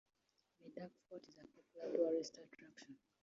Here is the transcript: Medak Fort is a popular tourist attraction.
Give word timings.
Medak 0.59 0.89
Fort 1.07 1.23
is 1.27 1.35
a 1.37 1.45
popular 1.55 1.95
tourist 1.95 2.39
attraction. 2.39 2.97